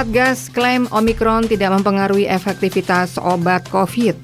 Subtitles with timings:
[0.00, 4.16] Satgas klaim Omikron tidak mempengaruhi efektivitas obat COVID.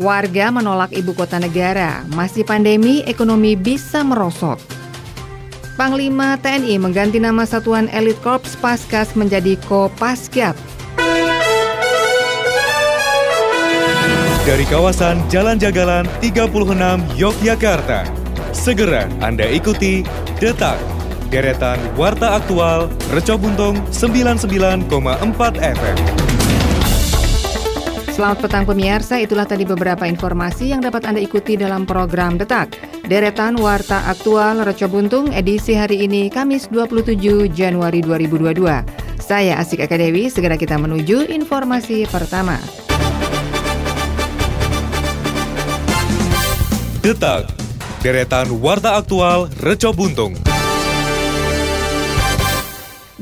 [0.00, 4.56] Warga menolak ibu kota negara, masih pandemi, ekonomi bisa merosot.
[5.76, 10.56] Panglima TNI mengganti nama Satuan Elit Korps Paskas menjadi Kopasgat.
[14.48, 18.08] Dari kawasan Jalan Jagalan 36 Yogyakarta,
[18.56, 20.00] segera Anda ikuti
[20.40, 21.01] Detak
[21.32, 24.84] deretan Warta Aktual Reco Buntung 99,4
[25.64, 25.96] FM.
[28.12, 32.76] Selamat petang pemirsa, itulah tadi beberapa informasi yang dapat Anda ikuti dalam program Detak.
[33.08, 37.16] Deretan Warta Aktual Reco Buntung edisi hari ini Kamis 27
[37.48, 39.16] Januari 2022.
[39.16, 42.60] Saya Asik Eka Dewi, segera kita menuju informasi pertama.
[47.00, 47.48] Detak,
[48.04, 50.51] deretan Warta Aktual Reco Buntung.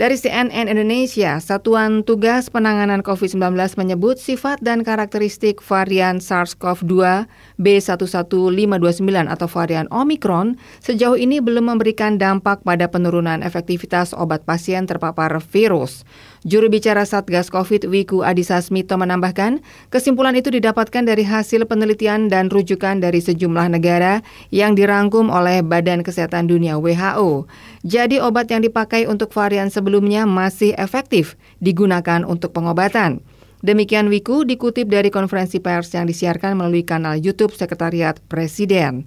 [0.01, 7.29] Dari CNN Indonesia, Satuan Tugas Penanganan COVID-19 menyebut sifat dan karakteristik varian SARS-CoV-2
[7.61, 15.37] B11529 atau varian Omicron sejauh ini belum memberikan dampak pada penurunan efektivitas obat pasien terpapar
[15.37, 16.09] virus.
[16.41, 19.61] Juru bicara Satgas COVID Wiku Adhisa Smito menambahkan,
[19.93, 26.01] kesimpulan itu didapatkan dari hasil penelitian dan rujukan dari sejumlah negara yang dirangkum oleh Badan
[26.01, 27.45] Kesehatan Dunia WHO.
[27.85, 33.21] Jadi obat yang dipakai untuk varian sebelumnya masih efektif digunakan untuk pengobatan.
[33.61, 39.05] Demikian Wiku dikutip dari konferensi pers yang disiarkan melalui kanal YouTube Sekretariat Presiden.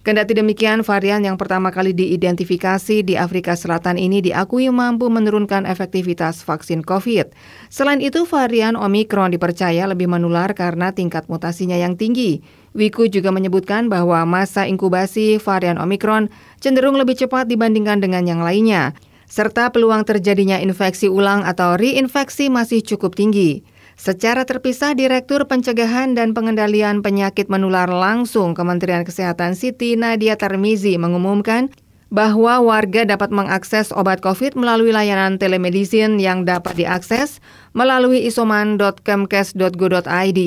[0.00, 6.40] Kendati demikian, varian yang pertama kali diidentifikasi di Afrika Selatan ini diakui mampu menurunkan efektivitas
[6.40, 7.36] vaksin COVID.
[7.68, 12.40] Selain itu, varian Omikron dipercaya lebih menular karena tingkat mutasinya yang tinggi.
[12.72, 16.32] Wiku juga menyebutkan bahwa masa inkubasi varian Omikron
[16.64, 18.96] cenderung lebih cepat dibandingkan dengan yang lainnya,
[19.28, 23.68] serta peluang terjadinya infeksi ulang atau reinfeksi masih cukup tinggi.
[24.00, 31.68] Secara terpisah, Direktur Pencegahan dan Pengendalian Penyakit Menular langsung Kementerian Kesehatan Siti Nadia Tarmizi mengumumkan
[32.10, 37.38] bahwa warga dapat mengakses obat COVID melalui layanan telemedicine yang dapat diakses
[37.70, 40.40] melalui isoman.kemkes.go.id.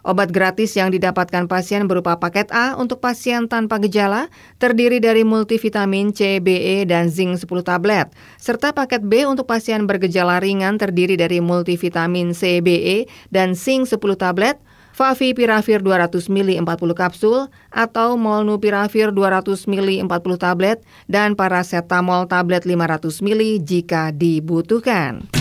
[0.00, 6.16] Obat gratis yang didapatkan pasien berupa paket A untuk pasien tanpa gejala, terdiri dari multivitamin
[6.16, 8.08] C, BE, dan zinc 10 tablet,
[8.40, 14.00] serta paket B untuk pasien bergejala ringan terdiri dari multivitamin C, BE, dan zinc 10
[14.16, 14.56] tablet,
[15.00, 23.24] Favipiravir 200 ml 40 kapsul atau Molnupiravir 200 ml 40 tablet dan paracetamol tablet 500
[23.24, 25.39] ml jika dibutuhkan.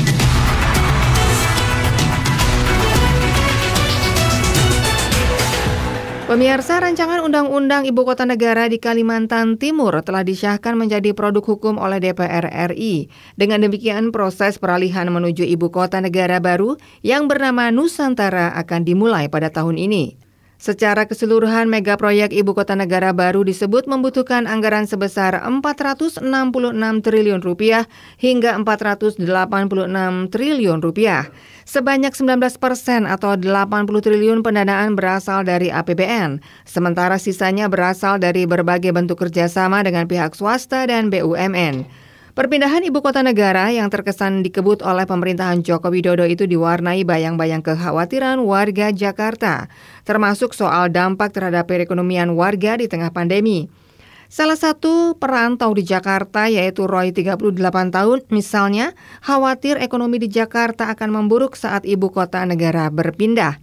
[6.30, 11.98] Pemirsa rancangan Undang-Undang Ibu Kota Negara di Kalimantan Timur telah disahkan menjadi produk hukum oleh
[11.98, 13.10] DPR RI.
[13.34, 19.50] Dengan demikian proses peralihan menuju Ibu Kota Negara baru yang bernama Nusantara akan dimulai pada
[19.50, 20.29] tahun ini.
[20.60, 26.20] Secara keseluruhan, mega proyek Ibu Kota Negara baru disebut membutuhkan anggaran sebesar 466
[27.00, 27.88] triliun rupiah
[28.20, 29.24] hingga 486
[30.28, 31.32] triliun rupiah.
[31.64, 38.92] Sebanyak 19 persen atau 80 triliun pendanaan berasal dari APBN, sementara sisanya berasal dari berbagai
[38.92, 42.09] bentuk kerjasama dengan pihak swasta dan BUMN.
[42.38, 48.38] Perpindahan ibu kota negara yang terkesan dikebut oleh pemerintahan Joko Widodo itu diwarnai bayang-bayang kekhawatiran
[48.46, 49.66] warga Jakarta,
[50.06, 53.66] termasuk soal dampak terhadap perekonomian warga di tengah pandemi.
[54.30, 57.42] Salah satu perantau di Jakarta yaitu Roy 38
[57.90, 58.94] tahun misalnya
[59.26, 63.58] khawatir ekonomi di Jakarta akan memburuk saat ibu kota negara berpindah.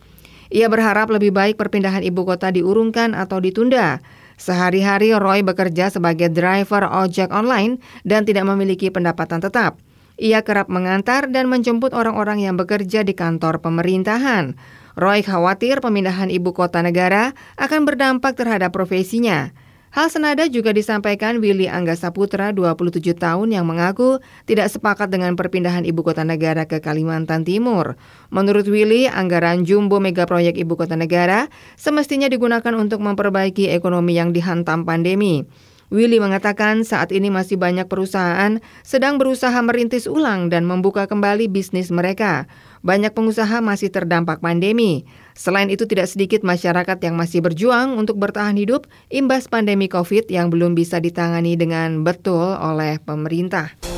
[0.51, 4.03] Ia berharap lebih baik perpindahan ibu kota diurungkan atau ditunda.
[4.37, 9.81] Sehari-hari Roy bekerja sebagai driver ojek online dan tidak memiliki pendapatan tetap.
[10.17, 14.57] Ia kerap mengantar dan menjemput orang-orang yang bekerja di kantor pemerintahan.
[14.97, 19.53] Roy khawatir pemindahan ibu kota negara akan berdampak terhadap profesinya.
[19.97, 25.89] Hal senada juga disampaikan Willy Angga Saputra, 27 tahun yang mengaku tidak sepakat dengan perpindahan
[25.89, 27.97] ibu kota negara ke Kalimantan Timur.
[28.29, 31.49] Menurut Willy, anggaran jumbo mega proyek ibu kota negara
[31.81, 35.49] semestinya digunakan untuk memperbaiki ekonomi yang dihantam pandemi.
[35.89, 41.89] Willy mengatakan saat ini masih banyak perusahaan sedang berusaha merintis ulang dan membuka kembali bisnis
[41.89, 42.51] mereka.
[42.85, 45.09] Banyak pengusaha masih terdampak pandemi.
[45.37, 50.49] Selain itu tidak sedikit masyarakat yang masih berjuang untuk bertahan hidup imbas pandemi COVID yang
[50.49, 53.96] belum bisa ditangani dengan betul oleh pemerintah.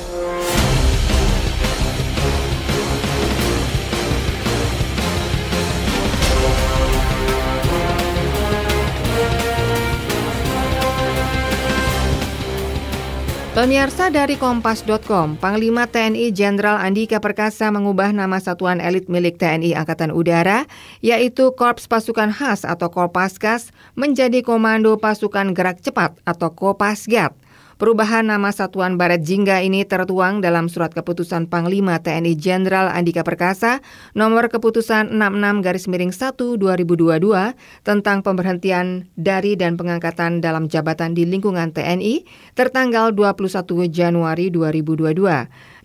[13.59, 20.15] Pemirsa dari Kompas.com, Panglima TNI Jenderal Andika Perkasa mengubah nama satuan elit milik TNI Angkatan
[20.15, 20.63] Udara,
[21.03, 27.35] yaitu Korps Pasukan Khas atau Kopaskas, menjadi Komando Pasukan Gerak Cepat atau Kopasgat.
[27.79, 33.79] Perubahan nama Satuan Barat Jingga ini tertuang dalam Surat Keputusan Panglima TNI Jenderal Andika Perkasa
[34.19, 37.55] nomor keputusan 66 garis miring 1 2022
[37.87, 42.27] tentang pemberhentian dari dan pengangkatan dalam jabatan di lingkungan TNI
[42.59, 43.47] tertanggal 21
[43.95, 45.15] Januari 2022.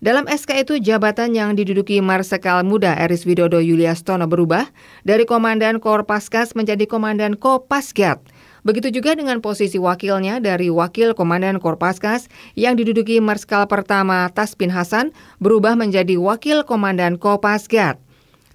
[0.02, 4.66] Dalam SK itu jabatan yang diduduki Marsikal Muda Eris Widodo Yuliastono berubah
[5.06, 8.33] dari Komandan Korpaskas menjadi Komandan Kopasgat.
[8.64, 15.12] Begitu juga dengan posisi wakilnya dari Wakil Komandan Korpaskas yang diduduki Marskal Pertama Taspin Hasan
[15.36, 18.00] berubah menjadi Wakil Komandan Kopasgat.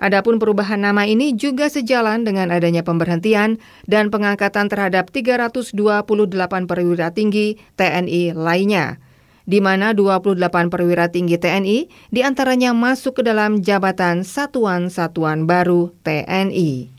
[0.02, 5.78] Adapun perubahan nama ini juga sejalan dengan adanya pemberhentian dan pengangkatan terhadap 328
[6.66, 8.98] perwira tinggi TNI lainnya
[9.50, 16.99] di mana 28 perwira tinggi TNI di antaranya masuk ke dalam jabatan satuan-satuan baru TNI.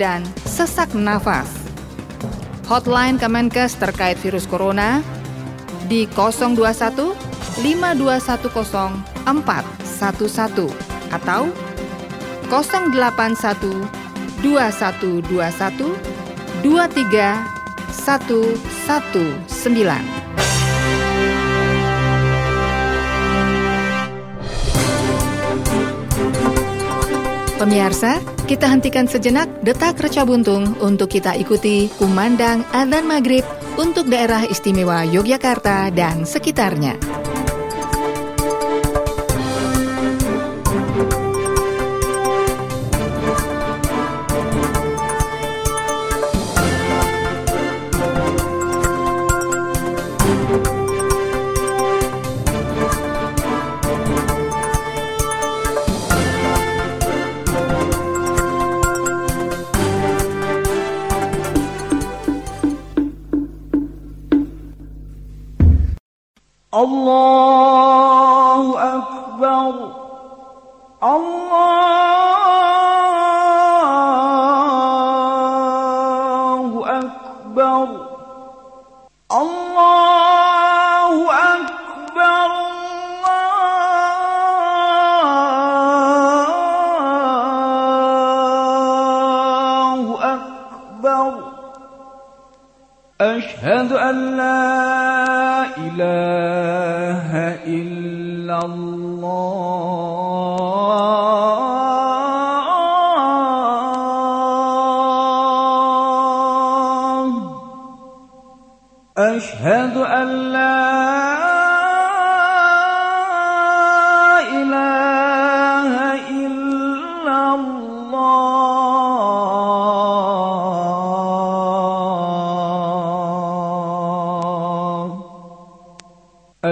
[0.00, 1.52] dan sesak nafas.
[2.64, 5.04] Hotline Kemenkes terkait virus corona
[5.92, 7.12] di 021
[7.60, 10.72] 5210 411
[11.12, 11.52] atau
[12.48, 13.84] 081
[14.40, 15.92] 2121
[16.64, 17.44] 23119.
[27.60, 33.46] Pemirsa, kita hentikan sejenak detak reca buntung untuk kita ikuti kumandang adzan maghrib
[33.78, 37.19] untuk daerah istimewa Yogyakarta dan sekitarnya.
[66.90, 68.64] الله
[68.96, 69.99] أكبر.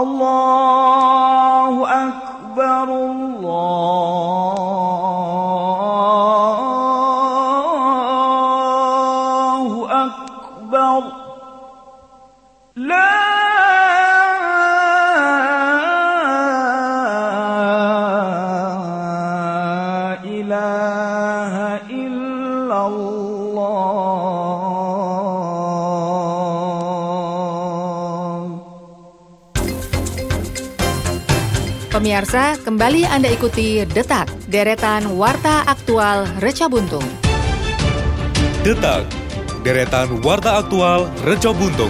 [0.00, 1.09] الله
[32.21, 37.01] Pemirsa, kembali Anda ikuti Detak, deretan Warta Aktual Reca Buntung.
[38.61, 39.09] Detak,
[39.65, 41.89] deretan warta aktual Reco Buntung.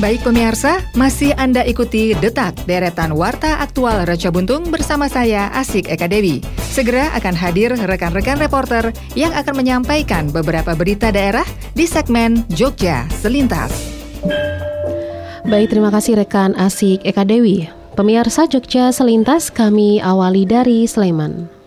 [0.00, 6.08] Baik pemirsa, masih Anda ikuti Detak, deretan Warta Aktual Reca Buntung bersama saya Asik Eka
[6.08, 6.40] Dewi.
[6.72, 11.44] Segera akan hadir rekan-rekan reporter yang akan menyampaikan beberapa berita daerah
[11.76, 13.92] di segmen Jogja Selintas.
[15.44, 17.68] Baik, terima kasih rekan Asik Eka Dewi.
[17.92, 21.61] Pemirsa Jogja Selintas kami awali dari Sleman.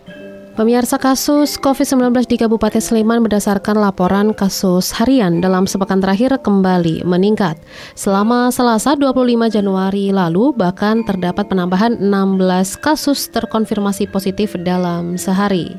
[0.55, 7.59] Pemirsa kasus COVID-19 di Kabupaten Sleman berdasarkan laporan kasus harian dalam sepekan terakhir kembali meningkat.
[7.91, 15.75] Selama Selasa 25 Januari lalu bahkan terdapat penambahan 16 kasus terkonfirmasi positif dalam sehari.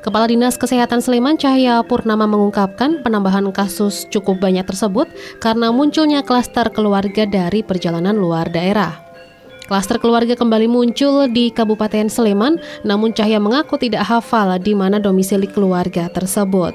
[0.00, 5.04] Kepala Dinas Kesehatan Sleman Cahya Purnama mengungkapkan penambahan kasus cukup banyak tersebut
[5.36, 9.07] karena munculnya klaster keluarga dari perjalanan luar daerah.
[9.68, 12.56] Klaster keluarga kembali muncul di Kabupaten Sleman,
[12.88, 16.72] namun Cahya mengaku tidak hafal di mana domisili keluarga tersebut.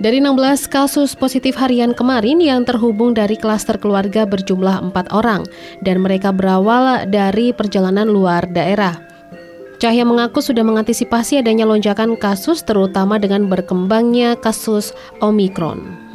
[0.00, 5.44] Dari 16 kasus positif harian kemarin yang terhubung dari klaster keluarga berjumlah 4 orang
[5.84, 8.96] dan mereka berawal dari perjalanan luar daerah.
[9.76, 16.05] Cahya mengaku sudah mengantisipasi adanya lonjakan kasus terutama dengan berkembangnya kasus Omikron.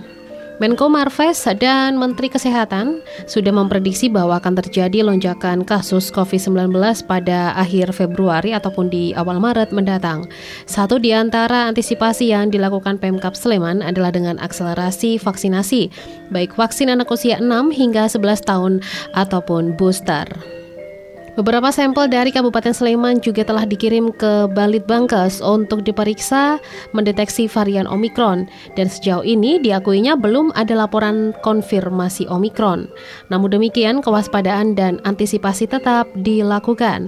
[0.61, 6.69] Menko Marves dan Menteri Kesehatan sudah memprediksi bahwa akan terjadi lonjakan kasus COVID-19
[7.09, 10.29] pada akhir Februari ataupun di awal Maret mendatang.
[10.69, 15.89] Satu di antara antisipasi yang dilakukan Pemkap Sleman adalah dengan akselerasi vaksinasi,
[16.29, 18.85] baik vaksin anak usia 6 hingga 11 tahun
[19.17, 20.60] ataupun booster.
[21.31, 26.59] Beberapa sampel dari Kabupaten Sleman juga telah dikirim ke Balitbangkes untuk diperiksa
[26.91, 32.91] mendeteksi varian Omikron dan sejauh ini diakuinya belum ada laporan konfirmasi Omikron.
[33.31, 37.07] Namun demikian kewaspadaan dan antisipasi tetap dilakukan.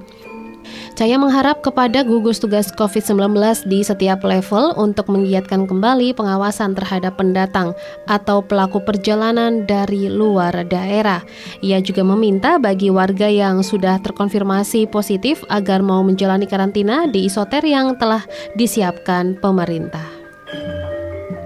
[0.93, 3.34] Cahaya mengharap kepada gugus tugas COVID-19
[3.65, 7.74] di setiap level untuk menggiatkan kembali pengawasan terhadap pendatang
[8.05, 11.25] atau pelaku perjalanan dari luar daerah.
[11.65, 17.65] Ia juga meminta bagi warga yang sudah terkonfirmasi positif agar mau menjalani karantina di isoter
[17.65, 20.05] yang telah disiapkan pemerintah.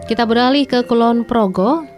[0.08, 1.97] Kita beralih ke Kulon Progo.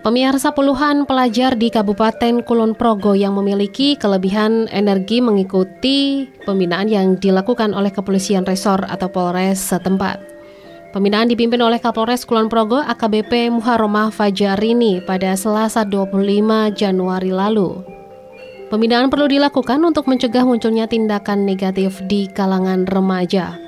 [0.00, 7.76] Pemirsa puluhan pelajar di Kabupaten Kulon Progo yang memiliki kelebihan energi mengikuti pembinaan yang dilakukan
[7.76, 10.16] oleh Kepolisian Resor atau Polres setempat.
[10.96, 16.16] Pembinaan dipimpin oleh Kapolres Kulon Progo AKBP Muharomah Fajarini pada Selasa 25
[16.72, 17.84] Januari lalu.
[18.72, 23.60] Pembinaan perlu dilakukan untuk mencegah munculnya tindakan negatif di kalangan remaja.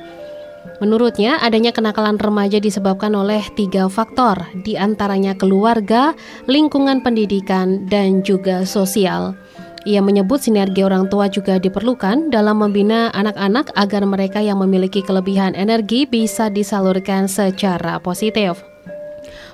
[0.83, 4.35] Menurutnya, adanya kenakalan remaja disebabkan oleh tiga faktor,
[4.67, 6.11] di antaranya keluarga,
[6.51, 9.39] lingkungan pendidikan, dan juga sosial.
[9.87, 15.55] Ia menyebut sinergi orang tua juga diperlukan dalam membina anak-anak agar mereka yang memiliki kelebihan
[15.55, 18.59] energi bisa disalurkan secara positif.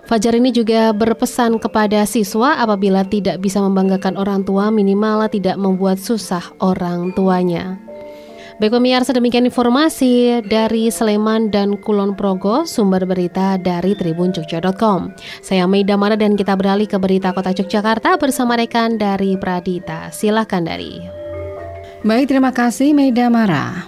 [0.09, 6.01] Fajar ini juga berpesan kepada siswa apabila tidak bisa membanggakan orang tua minimal tidak membuat
[6.01, 7.77] susah orang tuanya.
[8.59, 15.15] Baik pemirsa demikian informasi dari Sleman dan Kulon Progo sumber berita dari tribunjogja.com.
[15.39, 20.11] Saya Maida Mara dan kita beralih ke berita kota Yogyakarta bersama rekan dari Pradita.
[20.11, 20.99] Silahkan dari.
[22.03, 23.87] Baik, terima kasih Maida Mara.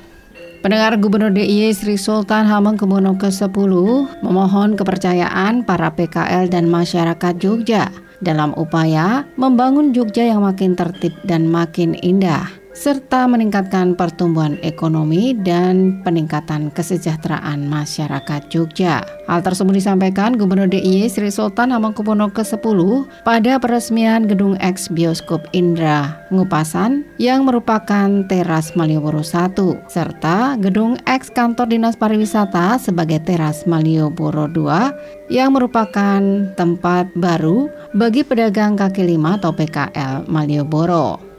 [0.62, 3.74] Pendengar Gubernur DIY Sri Sultan Hamengkubuwono ke-10
[4.22, 7.90] memohon kepercayaan para PKL dan masyarakat Jogja
[8.22, 15.98] dalam upaya membangun Jogja yang makin tertib dan makin indah serta meningkatkan pertumbuhan ekonomi dan
[16.06, 19.02] peningkatan kesejahteraan masyarakat Jogja.
[19.26, 22.78] Hal tersebut disampaikan Gubernur DIY Sri Sultan Hamengkubuwono ke-10
[23.22, 29.54] pada peresmian gedung X Bioskop Indra Ngupasan yang merupakan teras Malioboro 1
[29.86, 36.22] serta gedung X Kantor Dinas Pariwisata sebagai teras Malioboro 2 yang merupakan
[36.58, 41.29] tempat baru bagi pedagang kaki lima atau PKL Malioboro.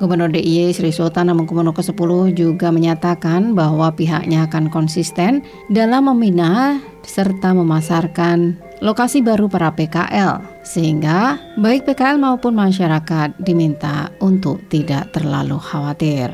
[0.00, 7.52] Gubernur DIY Sri Sultan Hamengkubuwono ke-10 juga menyatakan bahwa pihaknya akan konsisten dalam membina serta
[7.52, 16.32] memasarkan lokasi baru para PKL sehingga baik PKL maupun masyarakat diminta untuk tidak terlalu khawatir.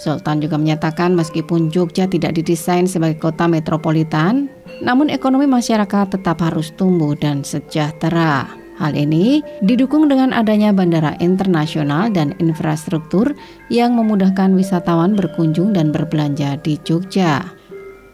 [0.00, 4.48] Sultan juga menyatakan meskipun Jogja tidak didesain sebagai kota metropolitan,
[4.80, 8.48] namun ekonomi masyarakat tetap harus tumbuh dan sejahtera.
[8.78, 13.34] Hal ini didukung dengan adanya bandara internasional dan infrastruktur
[13.74, 17.42] yang memudahkan wisatawan berkunjung dan berbelanja di Jogja.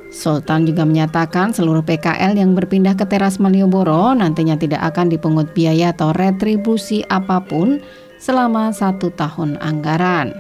[0.09, 5.93] Sultan juga menyatakan seluruh PKL yang berpindah ke teras Malioboro nantinya tidak akan dipungut biaya
[5.93, 7.85] atau retribusi apa pun
[8.17, 10.33] selama satu tahun anggaran.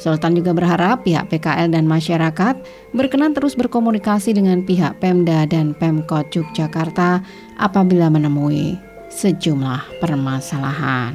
[0.00, 2.56] Sultan juga berharap pihak PKL dan masyarakat
[2.96, 7.20] berkenan terus berkomunikasi dengan pihak Pemda dan Pemkot Yogyakarta
[7.60, 11.12] apabila menemui sejumlah permasalahan.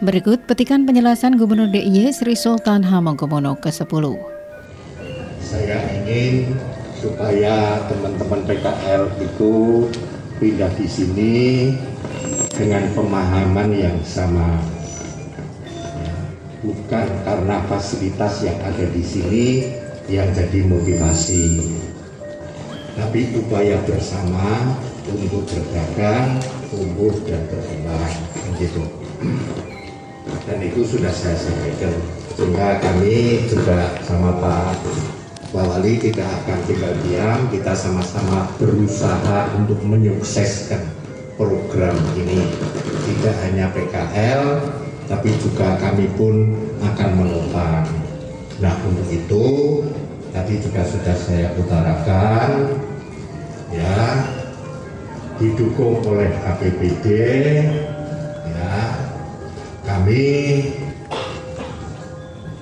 [0.00, 4.04] Berikut petikan penjelasan Gubernur DIY Sri Sultan Hamengkubuwono ke-10.
[5.42, 6.56] Saya ingin
[6.96, 9.54] supaya teman-teman PKL itu
[10.40, 11.36] pindah di sini
[12.52, 14.60] dengan pemahaman yang sama.
[16.64, 19.46] Bukan karena fasilitas yang ada di sini
[20.10, 21.62] yang jadi motivasi,
[22.96, 24.74] tapi upaya bersama
[25.12, 28.14] untuk berdagang tumbuh dan berkembang.
[28.54, 28.82] Begitu
[30.46, 31.94] dan itu sudah saya sampaikan.
[32.38, 34.78] Sehingga kami juga sama Pak
[35.50, 37.40] Wali tidak akan tinggal diam.
[37.50, 40.82] Kita sama-sama berusaha untuk menyukseskan
[41.34, 42.46] program ini.
[43.06, 44.42] Tidak hanya PKL
[45.06, 46.50] tapi juga kami pun
[46.82, 47.86] akan menopang
[48.58, 49.44] nah untuk itu
[50.34, 52.50] tadi juga sudah saya utarakan.
[53.74, 54.35] Ya
[55.36, 57.06] didukung oleh APBD
[58.48, 58.76] ya.
[59.86, 60.24] Kami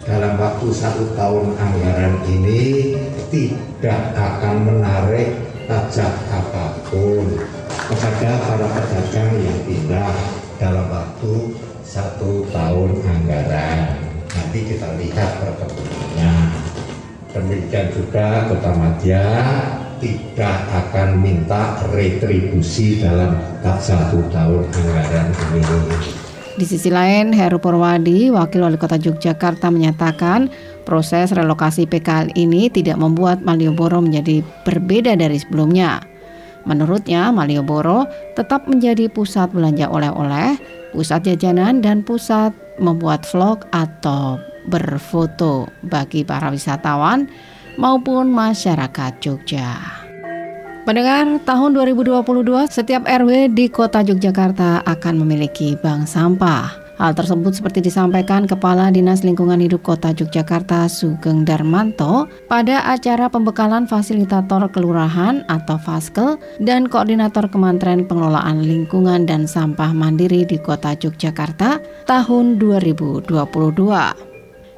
[0.04, 2.92] dalam waktu satu tahun anggaran ini
[3.32, 5.32] tidak akan menarik
[5.64, 7.24] pajak apa pun
[7.88, 10.14] kepada para pedagang yang tidak
[10.60, 11.56] dalam waktu
[11.86, 13.96] satu tahun anggaran.
[14.34, 16.34] Nanti kita lihat perkembangannya.
[17.34, 19.26] Demikian juga Kota Madya
[20.04, 25.64] tidak akan minta retribusi dalam satu tahun anggaran ini.
[26.54, 30.52] Di sisi lain, Heru Purwadi, Wakil Wali Kota Yogyakarta menyatakan
[30.86, 35.98] proses relokasi PKL ini tidak membuat Malioboro menjadi berbeda dari sebelumnya.
[36.62, 38.06] Menurutnya, Malioboro
[38.38, 40.54] tetap menjadi pusat belanja oleh-oleh,
[40.94, 44.38] pusat jajanan, dan pusat membuat vlog atau
[44.70, 47.26] berfoto bagi para wisatawan
[47.76, 50.04] maupun masyarakat Jogja.
[50.84, 56.84] Pendengar, tahun 2022 setiap RW di kota Yogyakarta akan memiliki bank sampah.
[56.94, 63.90] Hal tersebut seperti disampaikan Kepala Dinas Lingkungan Hidup Kota Yogyakarta Sugeng Darmanto pada acara pembekalan
[63.90, 71.82] fasilitator kelurahan atau Faskel dan Koordinator Kementerian Pengelolaan Lingkungan dan Sampah Mandiri di Kota Yogyakarta
[72.06, 74.33] tahun 2022.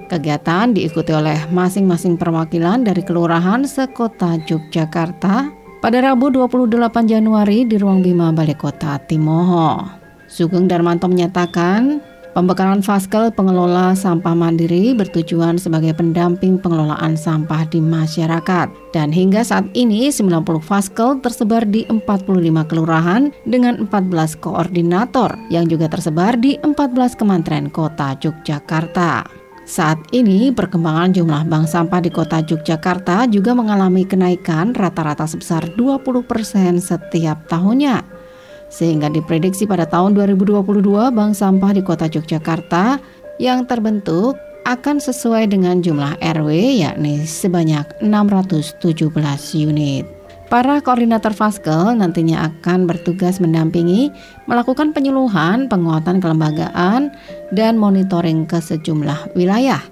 [0.06, 5.50] Kegiatan diikuti oleh masing-masing perwakilan dari kelurahan sekota Yogyakarta
[5.82, 9.82] pada Rabu 28 Januari di Ruang Bima Balai Kota Timoho.
[10.30, 11.98] Sugeng Darmanto menyatakan,
[12.38, 18.70] pembekalan Faskel pengelola sampah mandiri bertujuan sebagai pendamping pengelolaan sampah di masyarakat.
[18.94, 22.30] Dan hingga saat ini 90 Faskel tersebar di 45
[22.70, 29.45] kelurahan dengan 14 koordinator yang juga tersebar di 14 kementerian kota Yogyakarta.
[29.66, 36.22] Saat ini perkembangan jumlah bank sampah di kota Yogyakarta juga mengalami kenaikan rata-rata sebesar 20%
[36.78, 38.06] setiap tahunnya.
[38.70, 43.02] Sehingga diprediksi pada tahun 2022 bank sampah di kota Yogyakarta
[43.42, 46.50] yang terbentuk akan sesuai dengan jumlah RW
[46.86, 49.10] yakni sebanyak 617
[49.66, 50.15] unit.
[50.46, 54.14] Para koordinator Faskel nantinya akan bertugas mendampingi,
[54.46, 57.10] melakukan penyuluhan, penguatan kelembagaan,
[57.50, 59.82] dan monitoring ke sejumlah wilayah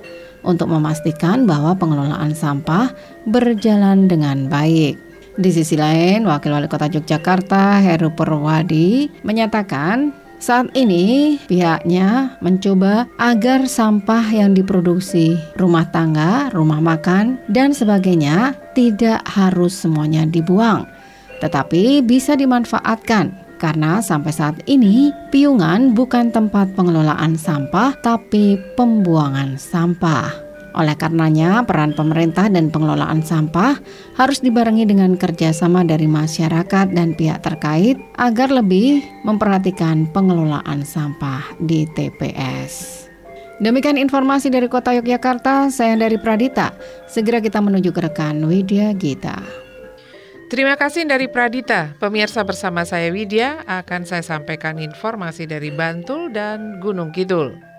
[0.46, 2.94] untuk memastikan bahwa pengelolaan sampah
[3.26, 4.94] berjalan dengan baik.
[5.34, 13.64] Di sisi lain, Wakil Wali Kota Yogyakarta Heru Purwadi menyatakan Saat ini pihaknya mencoba agar
[13.64, 20.84] sampah yang diproduksi rumah tangga, rumah makan, dan sebagainya tidak harus semuanya dibuang,
[21.40, 30.43] tetapi bisa dimanfaatkan karena sampai saat ini piungan bukan tempat pengelolaan sampah tapi pembuangan sampah.
[30.74, 33.78] Oleh karenanya, peran pemerintah dan pengelolaan sampah
[34.18, 41.86] harus dibarengi dengan kerjasama dari masyarakat dan pihak terkait agar lebih memperhatikan pengelolaan sampah di
[41.94, 43.06] TPS.
[43.62, 46.74] Demikian informasi dari Kota Yogyakarta, saya dari Pradita.
[47.06, 49.38] Segera kita menuju ke rekan Widya Gita.
[50.50, 51.94] Terima kasih dari Pradita.
[52.02, 57.73] Pemirsa bersama saya Widya akan saya sampaikan informasi dari Bantul dan Gunung Kidul.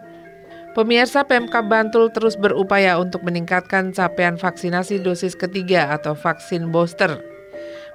[0.75, 7.15] Pemirsa Pemkab Bantul terus berupaya untuk meningkatkan capaian vaksinasi dosis ketiga atau vaksin booster.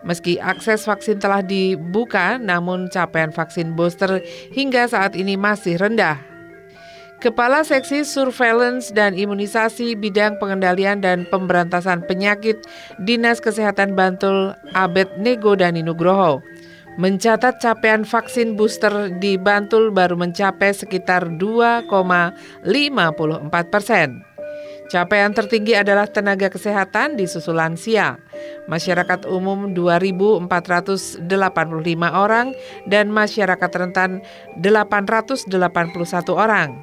[0.01, 4.25] Meski akses vaksin telah dibuka, namun capaian vaksin booster
[4.57, 6.17] hingga saat ini masih rendah.
[7.21, 12.65] Kepala Seksi Surveillance dan Imunisasi Bidang Pengendalian dan Pemberantasan Penyakit
[12.97, 16.41] Dinas Kesehatan Bantul Abed Nego Dani Nugroho
[16.99, 22.65] mencatat capaian vaksin booster di Bantul baru mencapai sekitar 2,54
[23.71, 24.27] persen.
[24.91, 28.19] Capaian tertinggi adalah tenaga kesehatan di susul lansia,
[28.67, 31.31] masyarakat umum 2.485
[32.11, 32.51] orang,
[32.91, 34.19] dan masyarakat rentan
[34.59, 35.47] 881
[36.35, 36.75] orang.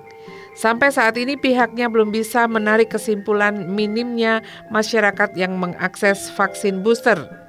[0.55, 4.39] Sampai saat ini pihaknya belum bisa menarik kesimpulan minimnya
[4.71, 7.46] masyarakat yang mengakses vaksin booster.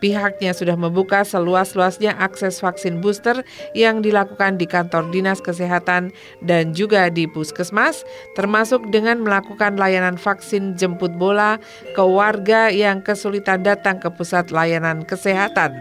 [0.00, 3.44] Pihaknya sudah membuka seluas-luasnya akses vaksin booster
[3.76, 6.10] yang dilakukan di kantor Dinas Kesehatan
[6.40, 11.60] dan juga di puskesmas, termasuk dengan melakukan layanan vaksin jemput bola
[11.92, 15.76] ke warga yang kesulitan datang ke pusat layanan kesehatan.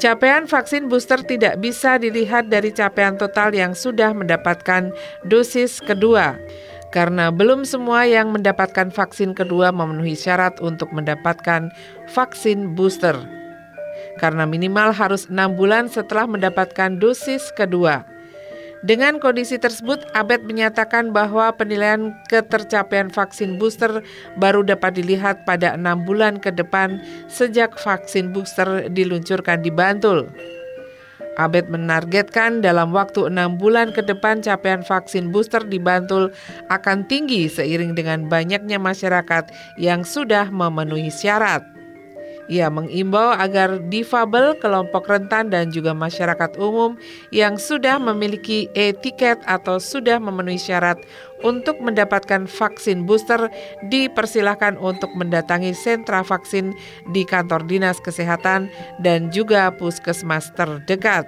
[0.00, 4.92] Capaian vaksin booster tidak bisa dilihat dari capaian total yang sudah mendapatkan
[5.28, 6.36] dosis kedua
[6.92, 11.72] karena belum semua yang mendapatkan vaksin kedua memenuhi syarat untuk mendapatkan
[12.12, 13.16] vaksin booster.
[14.20, 18.04] Karena minimal harus enam bulan setelah mendapatkan dosis kedua.
[18.82, 24.02] Dengan kondisi tersebut, Abed menyatakan bahwa penilaian ketercapaian vaksin booster
[24.42, 26.98] baru dapat dilihat pada enam bulan ke depan
[27.30, 30.26] sejak vaksin booster diluncurkan di Bantul.
[31.40, 36.28] Abed menargetkan dalam waktu enam bulan ke depan capaian vaksin booster di Bantul
[36.68, 39.48] akan tinggi seiring dengan banyaknya masyarakat
[39.80, 41.71] yang sudah memenuhi syarat.
[42.50, 46.98] Ia mengimbau agar difabel, kelompok rentan, dan juga masyarakat umum
[47.30, 50.98] yang sudah memiliki e-tiket atau sudah memenuhi syarat
[51.46, 53.46] untuk mendapatkan vaksin booster
[53.86, 56.74] dipersilahkan untuk mendatangi sentra vaksin
[57.14, 58.66] di kantor dinas kesehatan
[58.98, 61.26] dan juga puskesmas terdekat.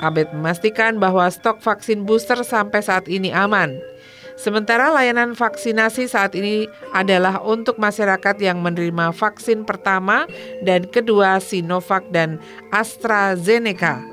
[0.00, 3.91] Abed memastikan bahwa stok vaksin booster sampai saat ini aman.
[4.34, 6.66] Sementara layanan vaksinasi saat ini
[6.96, 10.24] adalah untuk masyarakat yang menerima vaksin pertama
[10.64, 12.40] dan kedua Sinovac dan
[12.72, 14.12] AstraZeneca.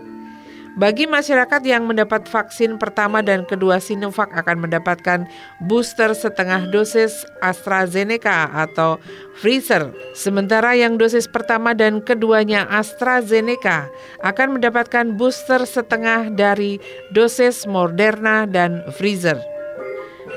[0.79, 5.27] Bagi masyarakat yang mendapat vaksin pertama dan kedua Sinovac akan mendapatkan
[5.67, 8.95] booster setengah dosis AstraZeneca atau
[9.43, 9.91] Pfizer.
[10.15, 13.91] Sementara yang dosis pertama dan keduanya AstraZeneca
[14.23, 16.79] akan mendapatkan booster setengah dari
[17.11, 19.58] dosis Moderna dan Pfizer.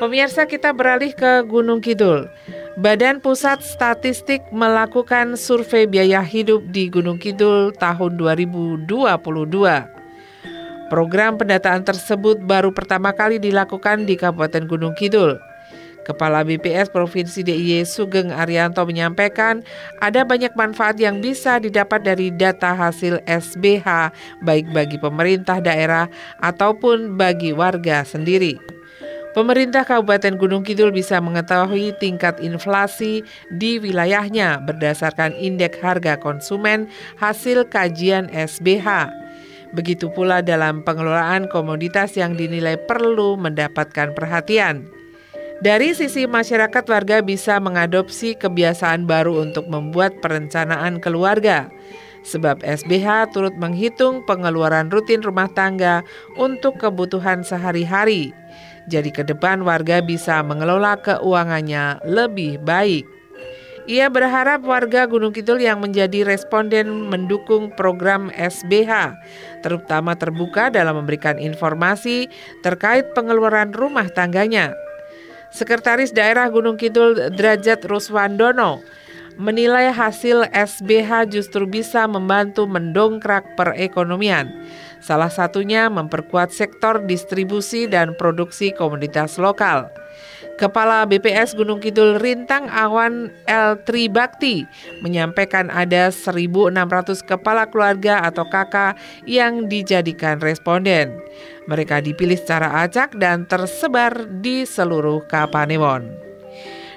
[0.02, 2.26] Pemirsa kita beralih ke Gunung Kidul.
[2.74, 8.90] Badan Pusat Statistik melakukan survei biaya hidup di Gunung Kidul tahun 2022.
[10.90, 15.38] Program pendataan tersebut baru pertama kali dilakukan di Kabupaten Gunung Kidul.
[16.02, 19.62] Kepala BPS Provinsi DIY Sugeng Arianto menyampaikan
[20.02, 24.10] ada banyak manfaat yang bisa didapat dari data hasil SBH
[24.42, 26.10] baik bagi pemerintah daerah
[26.42, 28.81] ataupun bagi warga sendiri.
[29.32, 36.84] Pemerintah Kabupaten Gunung Kidul bisa mengetahui tingkat inflasi di wilayahnya berdasarkan indeks harga konsumen
[37.16, 39.08] hasil kajian SBH.
[39.72, 44.84] Begitu pula dalam pengelolaan komoditas yang dinilai perlu mendapatkan perhatian.
[45.64, 51.72] Dari sisi masyarakat, warga bisa mengadopsi kebiasaan baru untuk membuat perencanaan keluarga
[52.22, 56.06] sebab SBH turut menghitung pengeluaran rutin rumah tangga
[56.38, 58.30] untuk kebutuhan sehari-hari.
[58.90, 63.06] Jadi ke depan warga bisa mengelola keuangannya lebih baik.
[63.90, 69.18] Ia berharap warga Gunung Kidul yang menjadi responden mendukung program SBH,
[69.66, 72.30] terutama terbuka dalam memberikan informasi
[72.62, 74.70] terkait pengeluaran rumah tangganya.
[75.50, 78.78] Sekretaris Daerah Gunung Kidul Derajat Ruswandono
[79.34, 84.48] menilai hasil SBH justru bisa membantu mendongkrak perekonomian
[85.02, 89.90] Salah satunya memperkuat sektor distribusi dan produksi komoditas lokal.
[90.62, 93.82] Kepala BPS Gunung Kidul Rintang Awan L.
[93.82, 94.62] Tribakti
[95.02, 96.70] menyampaikan ada 1.600
[97.26, 98.94] kepala keluarga atau kakak
[99.26, 101.18] yang dijadikan responden.
[101.66, 106.31] Mereka dipilih secara acak dan tersebar di seluruh Kapanewon.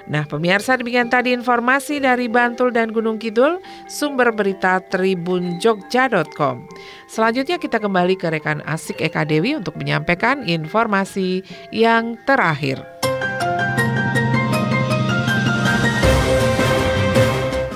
[0.06, 3.58] Nah, pemirsa demikian tadi informasi dari Bantul dan Gunung Kidul,
[3.90, 6.62] sumber berita tribunjogja.com.
[7.10, 11.42] Selanjutnya kita kembali ke rekan Asik Eka Dewi untuk menyampaikan informasi
[11.74, 12.78] yang terakhir.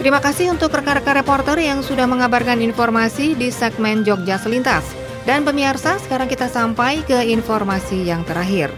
[0.00, 4.86] Terima kasih untuk rekan-rekan reporter yang sudah mengabarkan informasi di segmen Jogja Selintas.
[5.28, 8.72] Dan pemirsa, sekarang kita sampai ke informasi yang terakhir.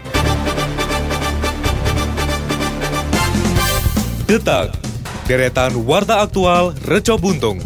[4.22, 4.70] Detak,
[5.26, 7.58] deretan warta aktual Reco Buntung.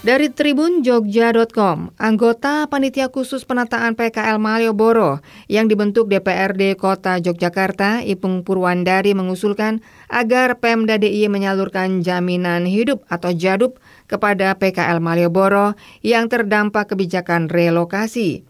[0.00, 8.48] Dari Tribun Jogja.com, anggota Panitia Khusus Penataan PKL Malioboro yang dibentuk DPRD Kota Yogyakarta, Ipung
[8.48, 13.76] Purwandari mengusulkan agar Pemda DIY menyalurkan jaminan hidup atau JADUP
[14.08, 18.42] kepada PKL Malioboro yang terdampak kebijakan relokasi.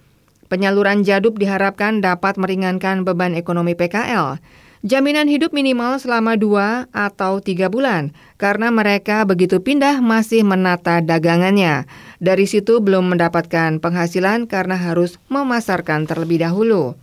[0.46, 4.38] Penyaluran JADUP diharapkan dapat meringankan beban ekonomi PKL.
[4.82, 11.86] Jaminan hidup minimal selama dua atau tiga bulan, karena mereka begitu pindah masih menata dagangannya.
[12.18, 16.98] Dari situ belum mendapatkan penghasilan karena harus memasarkan terlebih dahulu.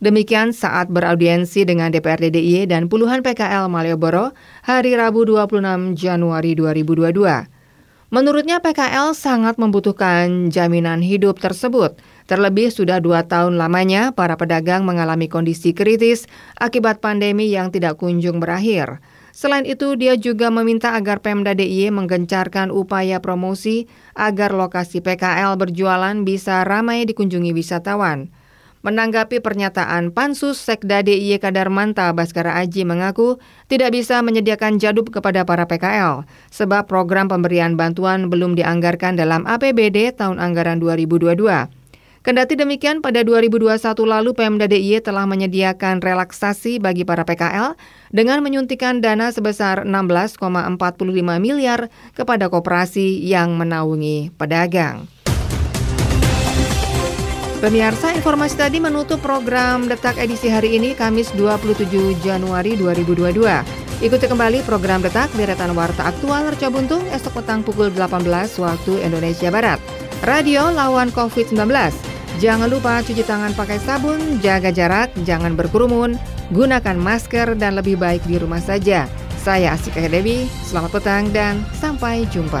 [0.00, 4.32] Demikian saat beraudiensi dengan DPRD DIY dan puluhan PKL Malioboro
[4.64, 7.20] hari Rabu 26 Januari 2022.
[8.08, 12.00] Menurutnya PKL sangat membutuhkan jaminan hidup tersebut.
[12.30, 16.30] Terlebih sudah dua tahun lamanya para pedagang mengalami kondisi kritis
[16.62, 19.02] akibat pandemi yang tidak kunjung berakhir.
[19.34, 26.14] Selain itu, dia juga meminta agar Pemda DIY menggencarkan upaya promosi agar lokasi PKL berjualan
[26.22, 28.30] bisa ramai dikunjungi wisatawan.
[28.86, 35.66] Menanggapi pernyataan Pansus Sekda DIY Kadarmanta Baskara Aji mengaku tidak bisa menyediakan jadup kepada para
[35.66, 36.22] PKL
[36.54, 41.79] sebab program pemberian bantuan belum dianggarkan dalam APBD tahun anggaran 2022.
[42.20, 47.80] Kendati demikian, pada 2021 lalu Pemda DIY telah menyediakan relaksasi bagi para PKL
[48.12, 50.36] dengan menyuntikan dana sebesar 16,45
[51.40, 55.08] miliar kepada koperasi yang menaungi pedagang.
[57.64, 64.04] Pemirsa, informasi tadi menutup program Detak edisi hari ini, Kamis 27 Januari 2022.
[64.04, 68.28] Ikuti kembali program Detak Deretan Warta Aktual Reca Buntung esok petang pukul 18
[68.60, 69.80] waktu Indonesia Barat.
[70.20, 72.09] Radio lawan COVID-19.
[72.38, 76.14] Jangan lupa cuci tangan pakai sabun, jaga jarak, jangan berkerumun,
[76.54, 79.10] gunakan masker, dan lebih baik di rumah saja.
[79.40, 82.60] Saya Asika Dewi, selamat petang dan sampai jumpa.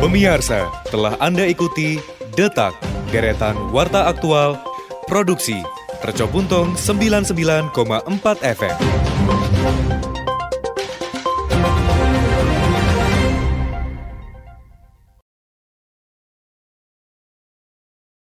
[0.00, 1.96] Pemirsa, telah Anda ikuti
[2.38, 2.76] Detak,
[3.08, 4.60] Deretan Warta Aktual,
[5.08, 5.60] Produksi,
[6.04, 7.72] Tercobuntung 99,4
[8.44, 9.13] FM.